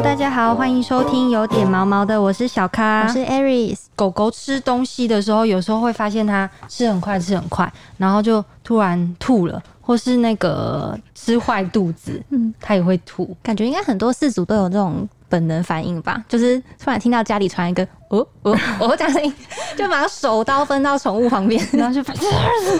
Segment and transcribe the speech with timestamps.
[0.00, 3.80] Hello，大家好，欢迎收听有点毛毛的，我是小咖，我是 Aries。
[3.94, 13.36] 狗狗吃东西的时候，有时候会发现它吃很快，吃很快，然后就突然吐了，或是那个吃坏肚子，嗯，它也会吐。
[13.42, 16.24] 感觉应该很多饲主都有这种本能反应吧？
[16.26, 19.32] 就是突然听到家里传一个哦哦哦这样声音，
[19.76, 22.12] 就把手刀分到宠物旁边，然后就发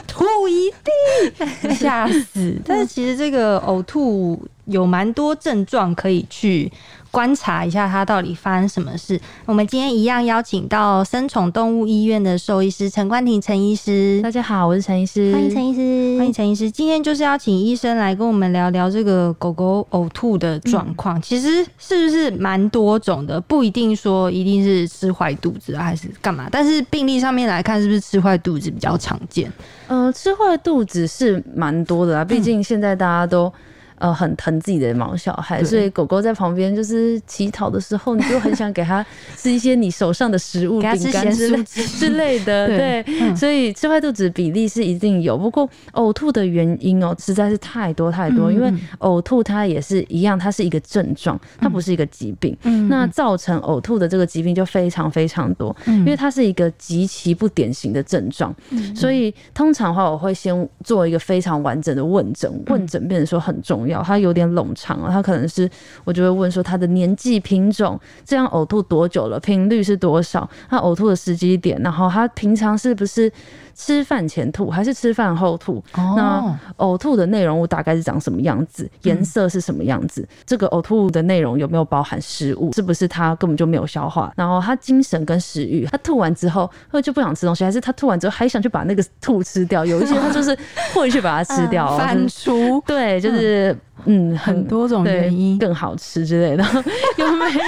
[0.06, 2.60] 吐一地，吓死。
[2.64, 6.70] 但是其实这个呕吐有蛮多症状可以去。
[7.12, 9.20] 观察一下它到底发生什么事。
[9.44, 14.20] 我们今天一样邀请到生宠动物医院的兽医师陈冠廷陈医师。
[14.22, 15.32] 大家好，我是陈医师。
[15.32, 16.70] 欢迎陈医师，欢迎陈医师。
[16.70, 21.20] 今天就是要请医生来跟我们聊聊这个狗狗呕吐的状况。
[21.20, 23.40] 其实是不是蛮多种的？
[23.40, 26.48] 不一定说一定是吃坏肚子还是干嘛。
[26.50, 29.52] 但是病例上面来看，是不是吃坏肚子比较常见？
[29.88, 32.24] 嗯，吃坏肚子是蛮多的啊。
[32.24, 33.52] 毕竟现在大家都。
[34.00, 39.04] 呃，很疼自己的毛小孩，所以狗狗在旁边就是乞讨的时候，你就很想给它
[39.36, 42.66] 吃一些你手上的食物，饼干之类之类的。
[42.80, 43.04] 对，
[43.36, 45.36] 所以吃坏肚子比例是一定有。
[45.36, 48.50] 不过呕吐的原因哦，实在是太多太多。
[48.50, 52.56] 因为呕吐它也是一样，它是一个症状，它不是一个疾病。
[52.88, 58.54] 那造成呕吐的这个疾病就非常非常多，因为它是一个极其不典型的症状。
[58.96, 63.89] 所以通常的话，我会先做一个非常完整的问诊，问诊变成说很重要。
[64.02, 65.68] 它有点冗长了，它可能是
[66.04, 73.30] 我就会问说它的年纪、品种，这样呕吐多久了，频率是多少，它呕吐的时机点，然后它平常是不是？
[73.72, 75.82] 吃饭前吐还是吃饭后吐？
[75.94, 78.86] 那呕吐的内容物大概是长什么样子？
[79.04, 80.28] 颜色是什么样子？
[80.44, 82.70] 这个呕吐的内容有没有包含食物？
[82.74, 84.30] 是不是他根本就没有消化？
[84.36, 89.82] 然后他精神跟食欲，他吐完之后，会就不想吃东西，还是他吐完之后还想去把那个 吐吃掉？
[89.82, 90.54] 有一些他就是
[90.92, 92.82] 会去把它吃掉，反刍。
[92.86, 93.74] 对，就是
[94.06, 96.64] 嗯，很多种原因更好吃之类的，
[97.18, 97.60] 有没有？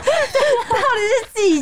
[0.00, 1.60] 到底是自己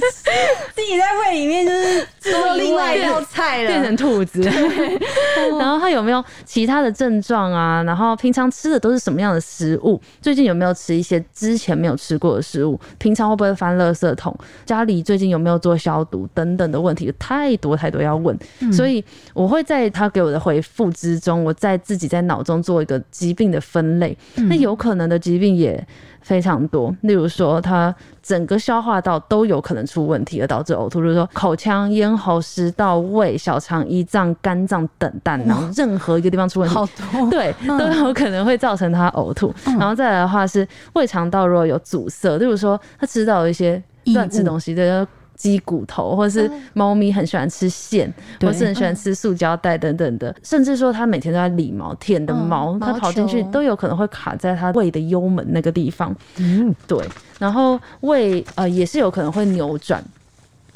[0.75, 4.41] 自己在胃里面就是做另外一道菜了，变成兔子。
[5.59, 7.82] 然后他有没有其他的症状啊？
[7.84, 10.00] 然后平常吃的都是什么样的食物？
[10.21, 12.78] 最近有没有吃一些之前没有吃过的食物？
[12.98, 14.37] 平常会不会翻垃圾桶？
[14.65, 16.28] 家里最近有没有做消毒？
[16.34, 18.37] 等等的问题太多太多要问，
[18.72, 19.04] 所以
[19.34, 24.16] 我会在他给我的回复之中，我在自己在脑中做一个疾病的分类。
[24.48, 25.87] 那有可能的疾病也。
[26.20, 39.54] 非常多，例如说，他整个消化道都有可能出问题而导致呕吐，就是说口腔、咽喉、食道、胃、小肠、胰脏、肝脏等胆囊任何一个地方出问题，好多对都有可能会造成他呕吐。
[39.64, 45.06] 然后再来的话是胃肠道如果有阻塞，例如说他吃到一些乱吃东西的。
[45.38, 56.15] 鸡骨头，或者是猫咪很喜欢吃线，或是很喜欢吃塑胶袋等等的，甚至说它每天都在理毛，舔的毛，它跑进去都有可能会卡在它胃的幽门那个地方。
[56.38, 56.98] 嗯，对。
[57.38, 60.04] 然后胃呃也是有可能会扭转，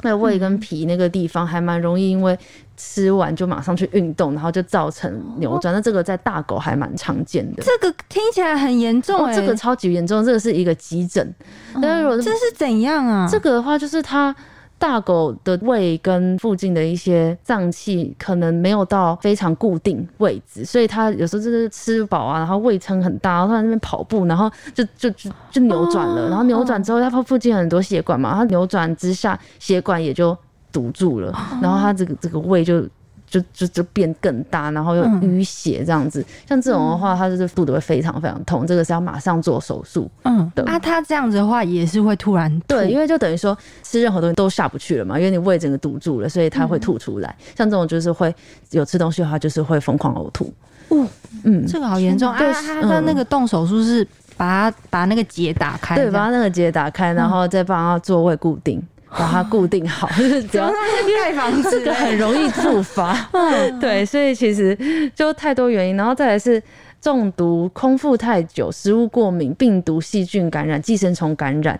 [0.01, 2.39] 那胃跟脾那个地方还蛮容易，因为
[2.77, 5.73] 吃完就马上去运动，然后就造成扭转。
[5.73, 7.61] 那这个在大狗还蛮常见的。
[7.61, 11.35] 这个听起来很严重，这个超级严重，这个是一个急诊。
[11.81, 13.27] 但是这是怎样啊？
[13.29, 14.33] 这个的话就是它。
[14.83, 30.37] 大狗的胃跟附近的一些脏器可能没有到非常固定位置，所以它有时候就是吃饱啊，然后胃撑很大，然后在那边跑步，然后就就就就扭转了，然后扭转之后，它附近很多血管嘛，它扭转之下血管也就
[30.73, 32.85] 堵住了，然后它这个这个胃就。
[33.33, 40.07] 就就就变更大，然后又淤血这样子，像这种的话，它就是肚子会非常非常痛，这个是要马上做手术。
[40.25, 47.35] 嗯，啊，它这样子的话也是会突然对，因为就等于说吃任何东西都下不去了嘛，因为你胃整个堵住了，所以它会吐出来。
[47.57, 48.31] 像这种就是会
[48.69, 50.53] 有吃东西的话，就是会疯狂呕吐。
[50.89, 51.07] 哦，
[51.43, 52.37] 嗯，这个好严重啊！
[52.37, 54.07] 他的那个动手术是
[54.37, 58.79] 把它把那个结打开，对，把它那个结打开，然后再帮他做胃固定。
[59.17, 60.69] 把它固定好， 就是只要
[61.23, 63.15] 盖房子，这个很容易触发。
[63.79, 64.77] 对，所以其实
[65.15, 66.61] 就太多原因，然后再来是
[66.99, 71.79] 中毒、空腹太久、食物过敏、病毒、细菌感染、寄生虫感染。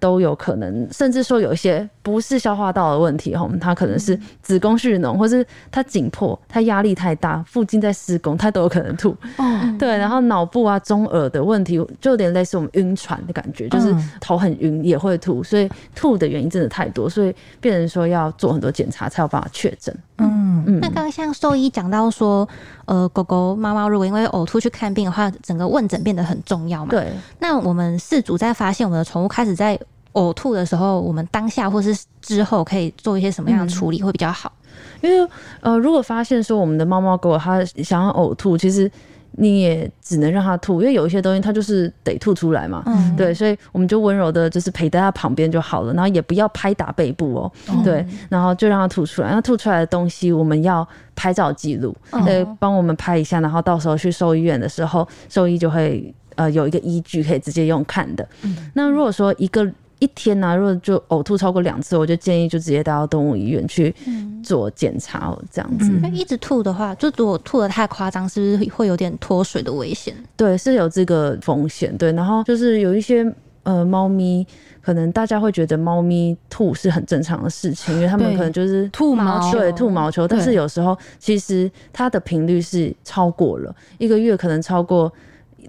[0.00, 9.16] 都有可能，甚至说有一些不是消化道的问题哈，它可能是子宫蓄脓，或是它紧迫，它压力太大，附近在施工，它都有可能吐。
[9.38, 9.44] 哦，
[9.78, 19.96] 对，然后脑部啊、中耳的问题，就有点类似我们晕船的感觉，就是头很晕也会吐，所以吐的原因真的太多，所以病人说要做很多检查才有办法确诊。
[20.18, 22.48] 嗯嗯，那刚刚像兽医讲到说，
[22.84, 26.90] 呃，狗狗、猫猫如果因为呕吐去看病的话，整个问诊变得很重要嘛。
[26.90, 29.78] 对，那我们饲主在发现我们的宠物开始在
[30.14, 34.52] 呕吐的时候，我们当下或是之后可以做一些什么样的处理会比较好？
[35.00, 35.30] 因为
[35.60, 38.90] 呃，如果发现说我们的猫猫狗它想要呕吐，其实
[39.32, 42.82] 你也只能让它吐，因为有一些东西它就是得吐出来嘛。
[42.86, 47.52] 嗯，对，所以我们就温柔的，就是陪在它旁边就好了，然后也不要拍打背部哦，
[47.84, 49.30] 对，然后就让它吐出来。
[49.30, 51.94] 那吐出来的东西，我们要拍照记录，
[52.24, 58.26] 对，帮我们拍一下，然后到时候去兽医院的时候，兽医就会呃有一个依据可以直接用看的。
[58.72, 59.68] 那如果说一个
[60.04, 63.94] 一天呢、如果就呕吐超过两次，我就建议就直接带到动物医院去
[64.42, 65.88] 做检查哦，这样子。
[65.90, 70.14] 嗯那一直吐的话，就如果吐的太夸张，是不是会有点脱水的危险？
[70.36, 71.96] 对，是有这个风险。
[71.96, 73.26] 对，然后就是有一些
[73.62, 74.46] 呃猫咪，
[74.82, 85.10] 可能大家会觉得猫咪吐是很正常的事情，因为它们可能就是吐毛球对，吐毛球，但是有时候其实它的频率是超过了，一个月可能超过。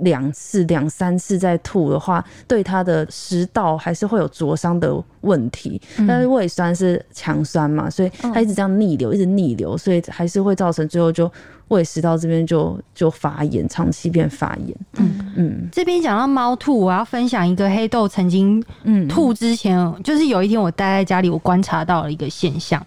[0.02, 5.82] 两次、两三次再吐的话，对他的食道还是会有灼伤的问题。
[6.08, 11.32] 但是胃酸是强酸嘛，所以他一直这样逆流，一直逆流，所以还是会造成最后就
[11.70, 14.78] 胃食道这边就就发炎，长期变发炎。
[14.98, 22.86] 嗯嗯这边讲到猫吐，我要分享一个黑豆曾经嗯，吐之前，就是有一天我待在家里，我观察到了一个现象。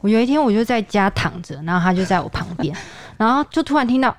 [0.00, 2.74] 我有一天我就在家躺着，然后他就在我旁边，
[3.18, 4.16] 然后就突然听到，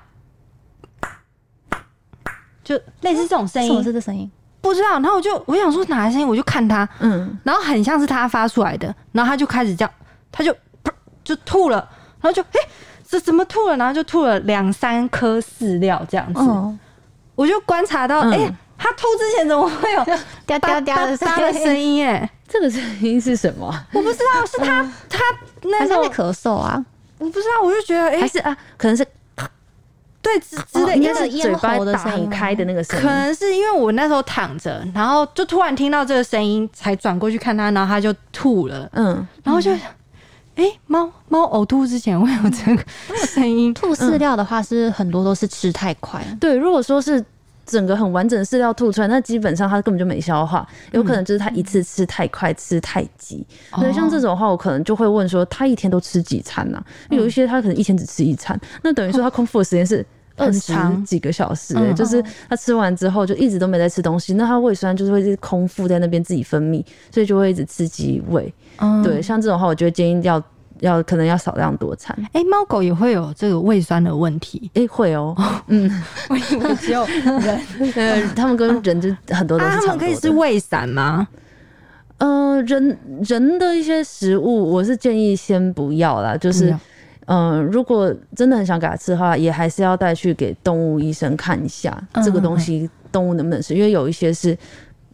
[2.76, 4.30] 就类似这种声什么这声音？
[4.60, 4.90] 不知道。
[4.92, 9.90] 然后我就我想说哪来声音，我就看他，嗯，然后很像是他发出来的，然后他就开始这样，
[10.30, 10.90] 他就噗
[11.24, 11.76] 就吐了，
[12.20, 12.60] 然后就哎、
[13.08, 13.76] 这怎么吐了？
[13.76, 16.78] 然后就吐了两三颗饲料这样子，嗯，
[17.34, 20.04] 我就观察到，嗯哎、他吐之前怎么会有
[20.46, 22.06] 哒哒嗲嗲的哒哒的声音，音？
[22.06, 23.66] 哎，这个声音是什么？
[23.92, 25.18] 我不知道是他他
[25.62, 26.84] 那还是在咳嗽啊？
[27.18, 29.06] 我不知道，我就觉得哎、还是啊，可能是
[30.22, 33.02] 对之之类，哦应该因为是咽嘴巴打很开的那个声音。
[33.02, 33.10] 可。
[33.10, 39.70] 能是因为我那时候躺着，然后就突然听到这个声音，才转过去看他，然后他就吐了，嗯，然后就
[40.54, 42.84] 哎猫猫呕吐之前会有这个
[43.26, 47.22] 声音，吐饲料的话，是很多都是吃太快，对，如果说是。
[47.64, 53.46] 整个很完整的饲料吐出来，那基本上它根本就没消化，有可能就是它一次吃太快，吃太急。
[53.74, 60.04] 所以像这种的话，我可能就会问说，他一天都吃几餐呢、有一些他可能一天只吃一餐，那等于说他空腹的时间是
[60.36, 60.72] 二十
[61.04, 61.94] 几个小时、欸，嗯。
[61.94, 68.52] 就是他吃完之后就一直都没在吃东西，那他胃酸就是会是空腹在那边自己分泌，所以就会一直刺激胃。
[68.78, 69.02] 嗯。
[69.02, 70.42] 对，像这种的话，我就会建议要
[70.82, 72.16] 要可能要少量多餐。
[72.32, 75.34] 哎，猫狗也会有这个胃酸的问题，诶、会哦，
[75.68, 75.90] 嗯，
[76.28, 77.60] 我以为只有人，
[77.96, 79.86] 呃，他们跟人就很多都是啊，他。
[79.86, 81.26] 们可以吃胃散吗？
[82.18, 86.36] 呃，人人的一些食物，我是建议先不要啦。
[86.36, 86.74] 就是
[87.26, 94.56] 嗯、如果真的很想给它吃的话，也还是要带去给动物医生看一下，嗯这个东西动物能不能吃，因为有一些是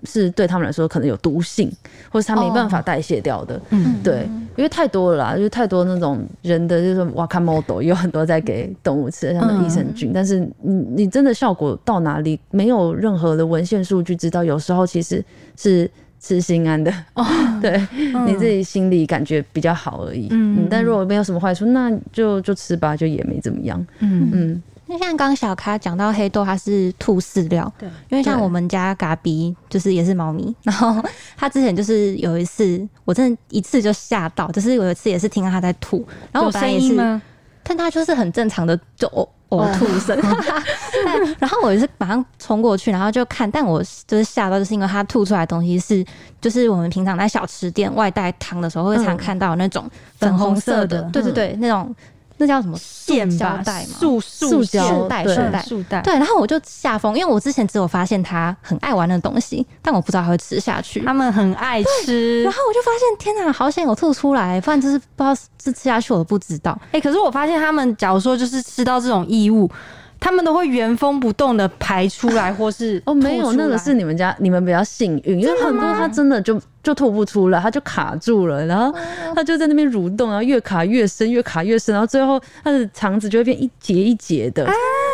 [0.05, 1.71] 是对他们来说可能有毒性，
[2.11, 3.61] 或是它没办法代谢掉的。
[3.71, 15.25] 嗯，对，因为太多了啦，就是太多那种人的，就是哇看 model 有很多在给动物吃的，像那益生菌，但是你你真的效果到哪里，没有任何的文献数据知道，有时候其实
[15.57, 15.91] 是
[16.21, 16.93] 吃心安的，
[17.63, 17.81] 对、
[18.27, 20.29] 你自己心里感觉比较好而已。
[20.31, 20.65] 嗯。
[20.65, 23.85] 嗯但如果没有什么坏处，那就就吃吧，就也没怎么样。
[24.01, 24.29] 嗯。
[24.33, 31.05] 嗯那像刚刚小咖讲到黑豆，它是吐饲料，对，因为像我们家嘎比就是也是猫咪，然后
[31.37, 37.23] 它之前就是有一次，我真的一次就吓到，就是有一次也是听到它在吐，然后我本来也是，声音吗？
[37.63, 40.19] 但它就是很正常的就呕呕吐声，
[41.39, 46.03] 然后我也是马上冲过去，然后就看，但我就是吓到，就是因为它吐出来的东西是，
[46.41, 49.85] 就是我们平常在小吃店外带汤的时候会常嗯看到那种
[50.17, 51.95] 粉红色的，粉红色的对对对，那种
[52.39, 61.01] 那叫什么线胶袋，嘛，塑塑胶束带对束带束带，对，然后我就吓疯，因为我之前只有发现他很爱玩的东西，但我不知道他会吃下去。
[61.05, 62.53] 他们很爱吃然。
[62.53, 66.79] 后我就发现，天哪，好险有吐出来，不然就是不知道是吃下去我都不知道。
[66.93, 69.71] 哎、可是我发现他们假如说就是吃到这种异物，
[70.21, 78.93] 他们都会原封不动的排出来，或是 哦，没有，那个是你们家你们比较幸运，因为很多它真的就就吐不出来，它就卡住了，然后
[79.35, 84.69] 它就在那边蠕动，然后越卡越深，越卡越深，然后最后它的肠子就会变一节一节的，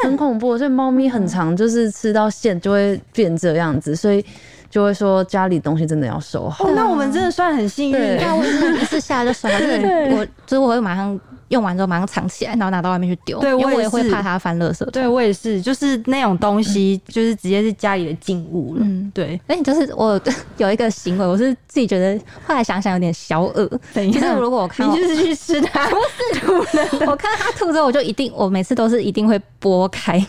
[0.04, 0.56] 很恐怖。
[0.56, 4.24] 所以猫咪很长，就是吃到线就会变这样子，所以
[4.70, 6.64] 就会说家里东西真的要收好。
[6.66, 8.16] 哦，那我们真的算很幸运对。
[8.16, 10.14] 对啊，我也是一次下来就手，就 是对。
[10.14, 11.18] 我就是我会马上
[11.48, 13.38] 用完之后马上藏起来，然后拿到外面去丢。
[13.40, 14.88] 对我我也会怕它翻垃圾桶。
[14.92, 18.80] 对我也是，就是那种东西，就是直接是家里的静物了。
[18.84, 20.20] 嗯对，而且就是我
[20.56, 25.88] 有一个行为，我是自己觉得后来想想有点小恶，等一就是如果我看到你就是去吃它，
[26.44, 30.24] 不是我看到它吐之后，我就一定我每次都是一定会剥开，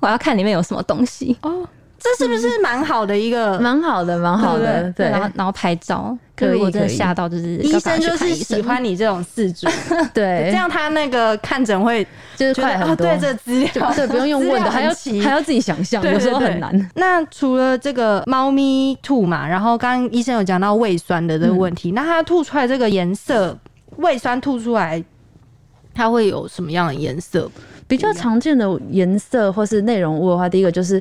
[0.00, 1.36] 我要看里面有什么东西。
[1.42, 1.66] 哦，
[2.18, 3.58] 这是不是蛮好的一个？
[3.58, 5.08] 蛮好的，蛮好的，对。
[5.08, 9.66] 然后然后拍照，可以如果真的吓到，就是医生就是喜欢你这种四主，
[10.14, 13.06] 对，这样他那个看诊会就是快很多。
[13.06, 16.90] 对这资料，对，不用用问的， 还要还要自己想象，有时候对对很难。
[16.94, 23.56] 那除了这个猫咪吐嘛，然后刚刚医生有讲到胃酸的这个问嗯题，那它吐出来这个颜色，
[23.96, 25.02] 胃酸吐出来，
[25.94, 27.50] 它会有什么样的颜色？
[27.88, 31.00] 比较常见的颜色或是内容物的话，第一个就是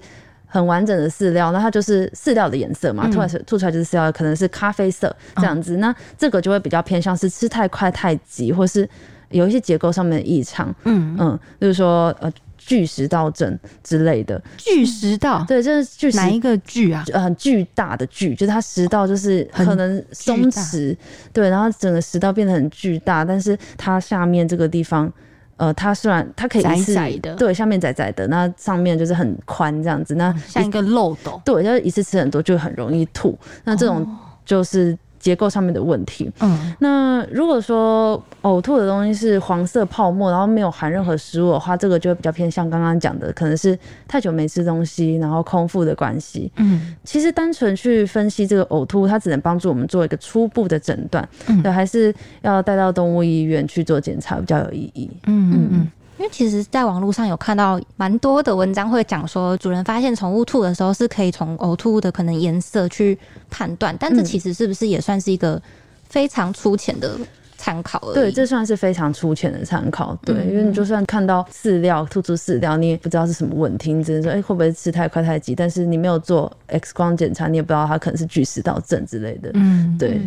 [0.56, 3.12] 很完整的饲料，那它就是饲料的颜色嘛，嗯。
[3.12, 5.78] 吐出来吐出来就是饲料，可能是咖啡色这样子。
[5.78, 8.88] 那这个就会比较偏向是吃太快太急，或是
[9.30, 14.42] 有一些结构上面的异常，嗯，嗯，就是说呃巨食道症之类的。
[14.58, 17.04] 巨食道，对，这是巨食哪一个巨啊？
[17.12, 20.96] 呃很巨大的巨，就是它食道就是可能松弛，
[21.34, 25.12] 对，然后整个食道变得很巨大，但是它下面这个地方，
[25.58, 31.42] 呃，它虽然它可以一次窄窄的对，下面窄窄的，那上面就是很宽这样子，那像一个漏斗。
[31.46, 34.06] 对，就是一次吃很多就很容易吐，那这种
[34.44, 36.32] 就是结构上面的问题。
[36.40, 43.76] 嗯，那如果说呕吐的东西是黄色泡沫，然后没有含任何食物的话，这个就会比较偏向刚刚讲的，可能是
[44.08, 46.52] 太久没吃东西，然后空腹的关系。
[46.58, 52.14] 嗯，其实单纯去分析这个呕吐，它只能帮助我们做一个初步的诊断，嗯对，还是
[52.44, 55.10] 要带到动物医院去做检查比较有意义。
[55.26, 55.88] 嗯嗯嗯，
[56.18, 63.18] 因为其实，在网络上有看到蛮多的文章会讲说，主人发现宠物吐的时候，是可以从呕吐物的可能颜色去
[63.50, 65.62] 判断，但这嗯其实是不是也算是一个
[66.08, 67.18] 非常粗浅的
[67.58, 68.14] 参考而已？
[68.16, 70.18] 对，这算是非常粗浅的参考。
[70.24, 75.54] 对，嗯因为你就算看到饲料吐出饲料，你也不知道是什么问题，你只能说，哎、会不会吃太快太急？
[75.54, 79.52] 但是你没有做 X 光检查，你也不知道它可能是巨食道症之类的。
[79.56, 80.22] 嗯，对，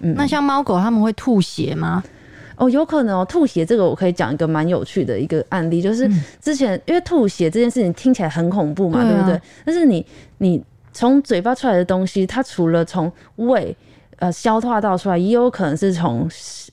[0.00, 2.02] 嗯，那像猫狗它们会吐血吗？
[2.56, 6.10] 哦，有可能哦，吐血这个我可以讲一个蛮有趣的一个案例，就是
[6.40, 9.40] 之前因为吐血这件事情听起来很恐怖嘛，对不对？
[9.64, 10.04] 但是你
[10.38, 13.76] 你从嘴巴出来的东西，它除了从胃
[14.18, 16.28] 呃消化道出来，也有可能是从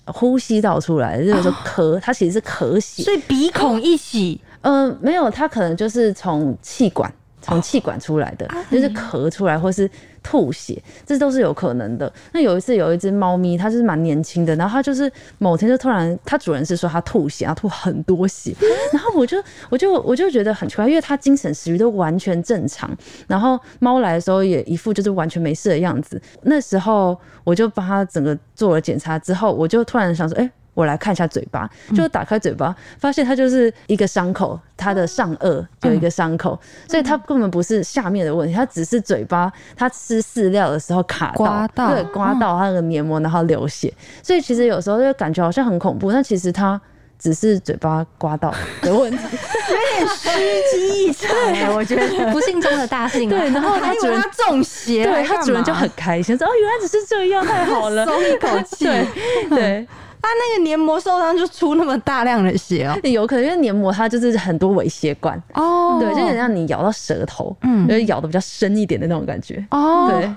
[0.06, 3.04] 呼吸道出来的，就是说 咳，它其实是咳血。
[3.04, 7.14] 所以鼻孔一洗，嗯，没有，它可能就是从气管。
[7.44, 9.90] 从气管出来的，就是咳出来或是
[10.24, 12.12] 吐血，这都是有可能的。
[12.32, 18.56] 那有一次有一只猫咪，它就是蛮年轻的，然后它就是某天就突然，它主人是说它吐血，它吐很多血，
[18.94, 19.38] 然后我就
[19.70, 22.90] 我就我就觉得很奇怪，因为它精神食欲都完全正常，
[23.28, 26.22] 然后猫来的时候也一副就是完全没事的样子。
[26.44, 41.32] 那时候我就帮它整个做了检查之后，我就突然想说，哎、我来看一下嘴巴，就打开嘴巴，发现它就是一个伤口，它的上颚有一个伤口，所以它根本不是下面的问题，它只是嘴巴它吃饲料的时候卡
[41.76, 43.94] 到，对，刮到它那个黏膜，然后流血。
[44.22, 46.80] 所以其实有时候就感觉好像很恐怖，但其实它
[47.20, 49.24] 只是嘴巴刮到的问题。
[49.70, 50.30] 有点虚
[50.72, 52.32] 惊一场欸，我觉得。
[52.32, 53.38] 不幸中的大幸、啊。
[53.38, 58.86] 对，然后它主人还以为它中邪，对它主人就很开心，说哦，原来只是这样，太好了，松一口气。
[58.86, 59.08] 对
[59.50, 59.88] 对。
[60.24, 62.98] 它那个黏膜受伤就出那么大量的血哦。
[63.04, 65.98] 有可能因为黏膜它就是很多微血管，哦。
[66.00, 67.88] 对，就很像你咬到舌头，嗯。
[67.88, 69.64] 就是咬的比较深一点的那种感觉。
[69.70, 70.36] 哦，对，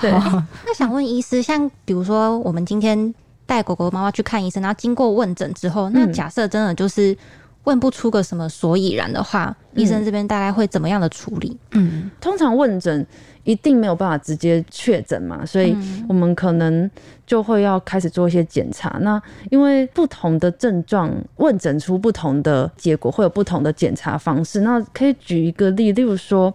[0.00, 3.14] 对，那想问医师，像比如说我们今天
[3.46, 6.12] 带狗狗、猫猫去看医生，然后经过问诊之后，那嗯。
[6.12, 7.16] 假设真的就是
[7.64, 11.56] 问不出个什么所以然的话，医生这边大概会怎么样的处理？
[11.72, 13.06] 嗯，通常问诊
[13.44, 15.76] 一定没有办法直接确诊嘛，所以
[16.08, 16.90] 我们可能
[17.26, 18.98] 就会要开始做一些检查。
[19.00, 19.20] 那
[19.50, 24.60] 因为不同的症状问诊出不同的结果，会有不同的检查方式。
[24.60, 26.52] 那可以举一个例，例如说。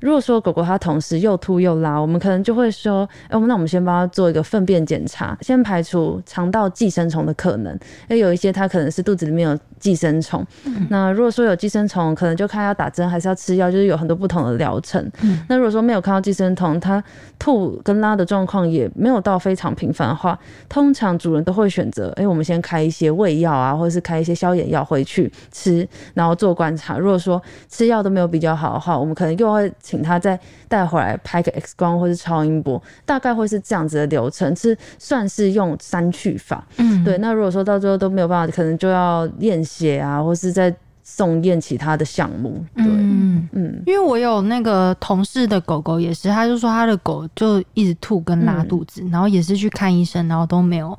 [0.00, 7.70] 如果说狗狗它同时又吐又拉，我们可能就会说，哎、那我们先帮它做一个粪便检查，先排除肠道寄生虫的可能，
[8.08, 10.42] 因为有一些它可能是肚子里面有寄生虫。
[10.88, 15.10] 那如果说有寄生虫，可能就看要打针还是要吃药，就是有很多不同的疗程。
[15.48, 17.02] 那如果说没有看到寄生虫，它
[17.38, 20.38] 吐跟拉的状况也没有到非常频繁的话，
[20.68, 26.98] 通常主人都会选择，哎、我们先开一些胃药啊，或者是开一些消炎药回去吃，然后做观察。
[26.98, 30.38] 如果说吃药都没有比较好的话，我们可能又会请他再
[30.68, 36.66] 带回来拍个 X 光或是超音波，大概会是这样子的流程，是算是用三去法。
[36.76, 40.74] 嗯，对，那如果说到最后都没有办法，可能就要验血啊，或是再
[41.10, 42.64] 送验其他的项目。
[42.76, 43.48] 对，嗯。
[43.52, 50.96] 嗯因为我有那个同事的狗狗也是，他就说他的狗就一直吐跟拉肚子，然后也是去看医生，然后都没有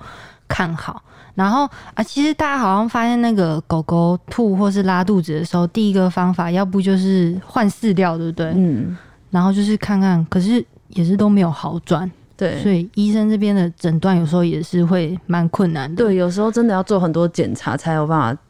[0.47, 1.01] 看好。
[1.35, 8.51] 然后啊，其实大家好像发现那个狗狗吐或是拉肚子的时候，第一个方法要不就是换饲料，对不对？
[8.55, 8.97] 嗯，
[9.29, 12.59] 然后就是看看，可是也是都没有好转，对。
[12.61, 16.03] 所以医生这边的诊断有时候也是会蛮困难的。
[16.03, 18.41] 对，有时候真的要做很多检查才有办法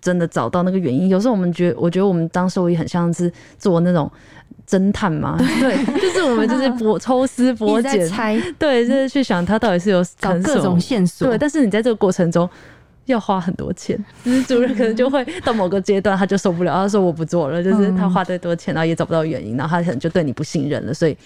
[0.00, 1.08] 真的找到那个原因。
[1.08, 4.10] 有时候我们觉我觉得我们当兽医很像是做那种
[4.66, 8.40] 侦探嘛，对，就是我们就是博抽丝剥茧，猜。
[8.58, 12.48] 对，就是去想他到底是有找各种线索，对，但是你在这个过程中
[13.06, 21.16] 要花很多钱，就是主任可能就会到某个阶段他就受不了，他说我不做了，就是他花再多钱，然后也找不到原因，然后他可能就对你不信任了，所以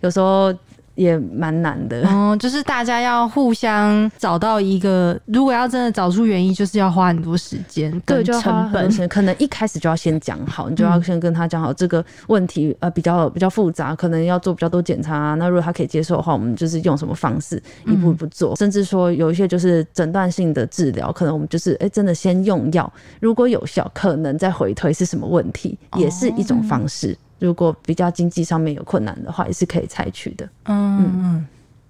[0.00, 0.54] 有时候
[0.94, 2.06] 也蛮难的。
[2.08, 8.82] 哦，就是大家要互相找到一个，如果要真的找出原因，就是要花很多时间对，跟就成本。
[8.82, 15.34] 很多钱，可能一开始就要先讲好，你就要先跟他讲好这个问题，呃，比较比较复杂，可能要做比较多检查啊。
[15.34, 27.16] 那如果他可以接受的话，我们就是用什么方式一步一步做，甚至说有一些就是诊断性的治疗，可能我们就是哎、真的先用药，如果有效，可能再回推是什么问题，也是一种方式。
[27.42, 30.48] 如果比较经济上面有困难的话，也是可以采取的。
[30.66, 31.46] 嗯嗯，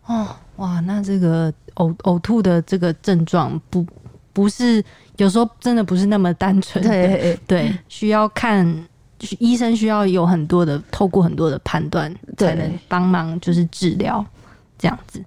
[0.06, 3.84] 哦，哇，那这个呕呕吐的这个症状不
[4.32, 4.82] 不是
[5.18, 8.66] 有时候真的不是那么单纯的，对，对，需要看
[9.38, 14.24] 医生需要有很多的透过很多的判断才能帮忙就是治疗
[14.78, 15.22] 这样子。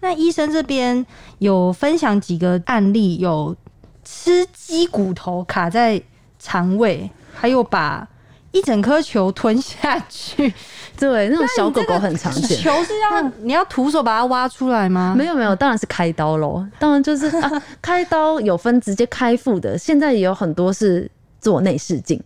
[0.00, 1.06] 那医生这边
[1.38, 3.56] 有分享几个案例，有
[4.04, 6.02] 吃鸡骨头卡在
[6.40, 8.08] 肠胃，还有把
[8.52, 10.52] 一整颗球吞下去。
[10.98, 12.58] 对，那种小狗狗很常见。
[12.58, 15.14] 球是要你要徒手把它挖出来吗？
[15.16, 16.66] 没有没有，当然是开刀喽。
[16.78, 21.08] 当然就是、 啊、开刀有分直接开腹的，现在也有很多是
[21.40, 22.20] 做内视镜。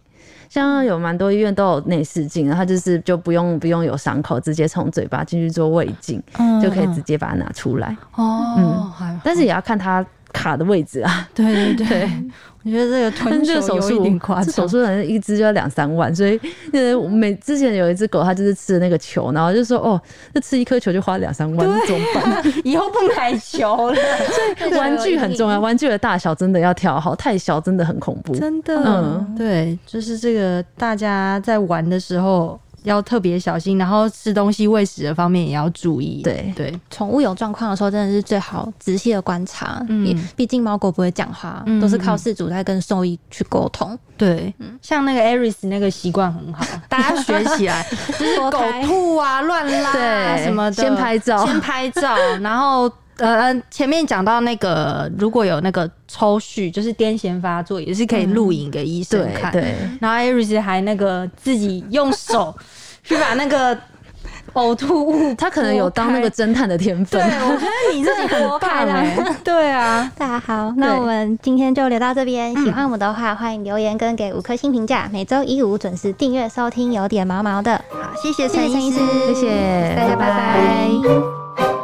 [0.49, 7.97] 像有蛮多医院都有内视镜，然后它就是就不用不用有伤口，直接从嘴巴进去做胃镜，嗯就可以直接把它拿出来。
[8.15, 11.27] 哦，嗯还但是也要看它卡的位置啊。
[11.35, 12.23] 对对对，对，
[12.65, 14.45] 我觉得这个但吞是这个手术有一点夸张。
[14.47, 16.39] 这手术可能一只就要两三万，所以
[16.73, 20.01] 呃，我每之前有一只狗，它就是吃的那个球，然后就说哦，
[20.33, 22.43] 这吃一颗球就花两三万，怎么办？
[22.65, 23.97] 以后不买球了，
[24.59, 28.35] 所以玩具很重要，玩具的大小真的要调好，太小真的很恐怖。
[28.37, 36.23] 真的，嗯对，就是这个大家在玩的时候要特别小心，然后吃东西喂食的方面也要注意。
[36.23, 39.85] 对对，宠物有状况的时候，真的是最好仔细的观察。
[39.89, 43.99] 嗯毕竟猫狗不会讲话，嗯都是靠饲主在跟兽医去沟通。
[44.17, 47.87] 对，像那个 Aris 那个习惯很好， 大家学起来，
[48.19, 52.91] 就是狗吐啊、乱拉啊什么的，先拍照先拍照，然后。
[53.19, 59.53] 呃，前面讲到那个，如果有那个抽搐，就是癫痫发作，也是可以录影给医生对看。
[59.53, 62.53] 对，然后 Aris 还那个自己用手
[63.03, 63.77] 去把那个
[64.55, 66.31] 呕吐物，他可能有当那个。
[66.31, 67.31] 侦探的天对，分。
[67.49, 72.57] 我觉得你自己很棒 哎、对啊，大家好，那我们今天就聊到这边。
[72.63, 75.09] 喜欢我们的话，欢迎留言跟给五颗星评价。
[75.13, 77.77] 每周一五准时订阅收听，有点毛毛的。
[77.91, 81.82] 好，谢谢谢谢陈医师，谢谢大家拜拜